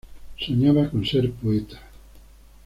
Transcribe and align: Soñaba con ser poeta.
Soñaba 0.39 0.89
con 0.89 1.05
ser 1.05 1.29
poeta. 1.31 1.77